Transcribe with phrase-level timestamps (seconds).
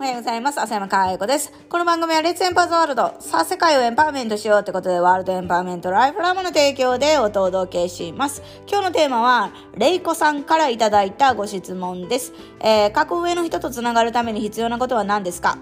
[0.00, 0.58] おはようございます。
[0.58, 1.52] 浅山かわ子です。
[1.68, 3.16] この番組はレッツエンパーズワールド。
[3.20, 8.42] さあ、世界をエンパワーメントしようってことで、ワールドエンパワーメントライフラムの提供でお届けします。
[8.66, 12.32] 今日のテーマは、レイコさんからいただいたご質問です。
[12.60, 15.58] えー、格上の人と繋がるために必要なことは何ですか？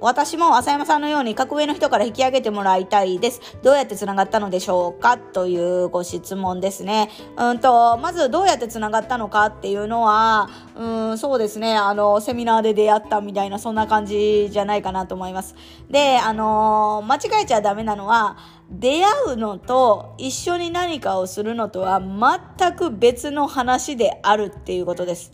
[0.00, 3.40] 私も浅山さんのように格上の人から引き上げてもらいたいです。
[3.62, 5.16] どうやって繋がったのでしょうか？
[5.16, 7.10] というご質問ですね。
[7.36, 15.54] うんと、まずどうやって繋がったのかっていうのは、うん、そうですね、あの、セミナーで出会ったみたいな、そんな感じじゃないかなと思います。
[15.90, 18.36] で、あの、間違えちゃダメなのは、
[18.70, 25.32] 出会うのと一緒に何かをするのとは全く別の話であるっていうことです。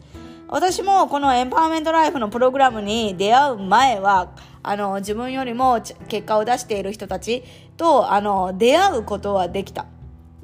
[0.49, 7.43] 私もこのエンパワーメントライフのプログラムに出会う前は、あの、自分よりも結果を出している人たち
[7.77, 9.87] と、あの、出会うことはできた。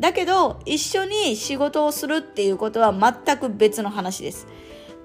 [0.01, 4.47] だけど、一緒に仕事をするっていうことは全く別の話です。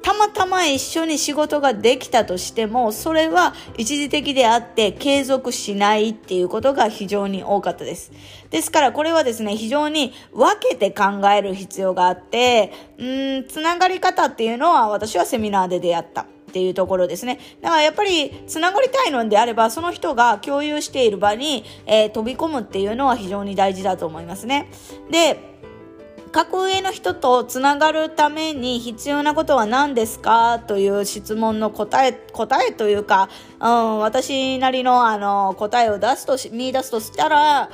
[0.03, 8.11] たまたま一緒に仕事ができたとしても、それは一時的であって継続しないっていうことが非常に多かったです。
[8.49, 13.03] ですからこれはですね、非常に分けて考える必要があって、う
[13.39, 16.25] ん、つながり方っていうのは私はセミナーで出会った。
[16.53, 17.39] っていうところですね。
[17.63, 24.69] だからやっぱりつながりたいのであれば、その人が共有している場に、えー、飛び込むっていうのは非常に大事だと思いますね。
[25.09, 25.51] で、
[26.31, 30.59] 格上の人とつながるために必要なことは何ですか？
[30.59, 33.29] という質問の答え、答えというか、
[33.59, 37.71] うん、私なりのあの答えを出すとし、見出すとしたら、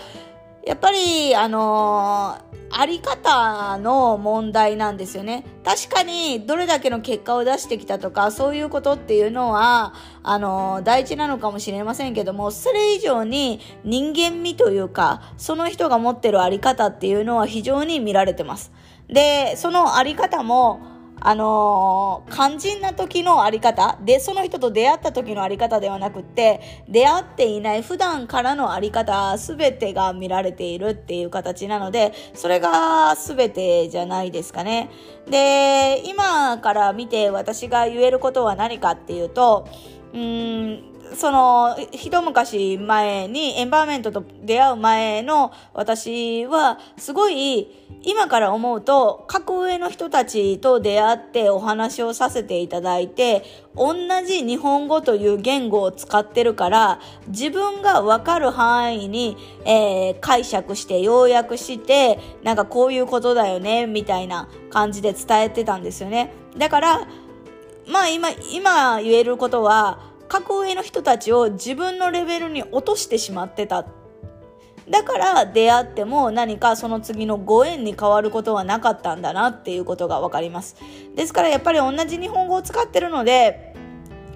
[0.65, 5.43] やっぱり、あのーあり方の問題なんですよね。
[5.63, 9.93] 確かにどれだけの結果を出してきたとかそういうことっていうのは
[10.23, 18.71] あの大事なのかもしれませんけどもそれ以上に人間味というかその人が持ってるあり方っていうのは非常に見られてます。
[19.07, 34.89] でそのあり方もあのー、肝心な時のあり方で、その人と出会った時のあり方ではなくって、出会っていない普段からのあり方、すべてが見られているっていう形なので、それがすべてじゃないですかね。
[35.29, 39.67] で、今から見て私が言えることは何かっていうと、
[40.13, 47.67] うん、その、一昔前にエンバーメントと出会う前の私は、すごい、
[48.02, 53.43] 今から思うと、格上の人たちと出会ってお話をさせていただいて、
[53.75, 66.31] 同じ日本語という言語を使ってるから、自分がわかる範囲に、えー、解釈して要約して、なんかこういうことだよね、みたいな感じで伝えてたんですよね。
[66.58, 67.08] だから、
[67.87, 73.85] まあ今、今言えることは、格上の人たちを自分のレベルに落としてしまってた。
[74.89, 80.77] だから出会っても何かその次のご縁に変わることはなかったんだなっていうことがわかります。
[81.15, 83.68] ですからやっぱり同じ日本語を使ってるので、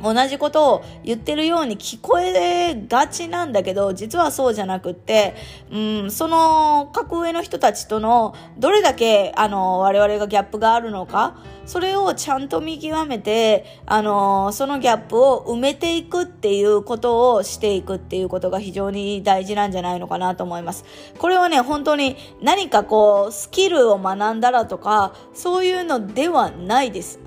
[0.04, 5.34] 同じことを言ってるように聞こえがちなんだけど、実はそうじゃなくって、
[5.72, 20.84] うん、その格上の人たちとのどれだけあの我々がギャップがあるのか、それをちゃんと見極めて、あのそのギャップを埋めていくっていうことをしていくっていうことが非常に大事なんじゃないのかなと思います。
[21.18, 27.20] これはね、本当に何かこう、スキルを学んだらとか、そういうのではないです。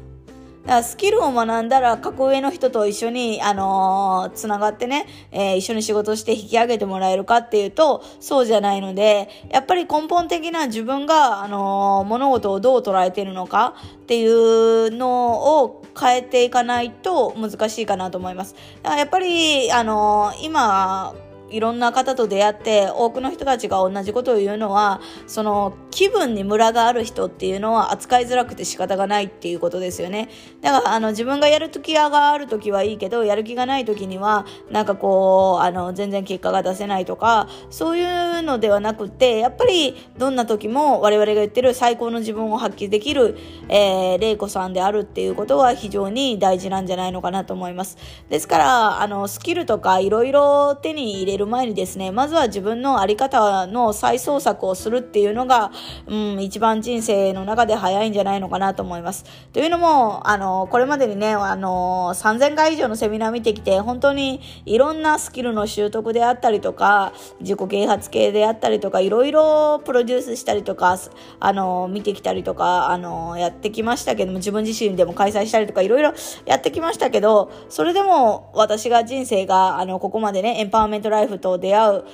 [0.66, 18.56] だスキルを学んだら格上の人と一緒に、あのー、つながってね、えー、一緒に仕事して引き上げてもらえるかっていうと、そうじゃないので、やっぱり根本的な自分が、あのー、物事をどう捉えているのかっていうのを変えていかないと難しいかなと思います。
[18.83, 21.15] だからやっぱり、あの今、
[21.51, 30.29] いろんな方と出会って多くの人たちが同じことを言うのはその気分にムラがある人っていうのは扱いづらくて仕方がないっていうことですよね。
[30.61, 47.97] だからあの自分がやる気がある時はいいけどやる気がない時にはなんかこうあの全然結果が出せないとかそういうのではなくてやっぱりどんな時も我々が言ってる最高の自分を発揮できる、えー、玲子さんであるっていうことは非常に大事なんじゃないのかなと思います。
[48.28, 55.71] ですからあのスキルとかいろいろ手に入れいる前にですね、まずは自分のあり方の再創作をするっていうのが、
[56.06, 59.24] うん、一番人生の中で早いんじゃないのかなと思います。
[59.53, 70.98] というのも、あの、これまでにね、あの、3000回以上のセミナー見てきて、本当にいろんなスキルの習得であったりとか、自己啓発系であったりとか、いろいろプロデュースしたりとか、
[71.41, 76.15] あの、見てきたりとか、あの、やってきましたけども、自分自身でも開催したりとか、いろいろ
[76.47, 82.05] やってきましたけど、それでも私が人生が、あの、ここまでね、エンパワーメントライフイフと出会う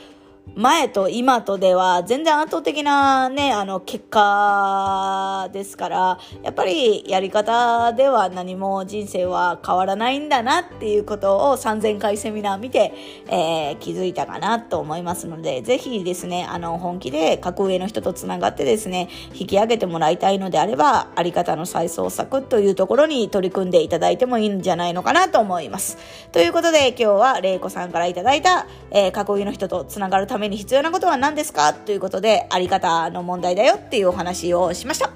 [0.54, 12.92] 前と今とでは全然圧倒的なね、あの結果ですから、やっぱりやり方では何も人生は変わらないんだなっていうことを3000回セミナー見て、
[13.28, 25.96] えー、気づいたかなと思いますので、ぜひですね、あの本気で格上の人と繋がってですね、引き上げてもらいたいのであれば、あり方の再創作というところに取り組んでいただいてもいいんじゃないのかなと思います。
[26.30, 31.74] ということで今日は玲子さんからいただいた、えー、格上の人と繋がるために必要なことは何ですか？
[31.74, 35.10] ということで、あり方の問題だよっていうお話をしました。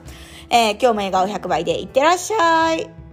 [0.51, 3.06] えー、今日も笑顔100倍でいってらっしゃい。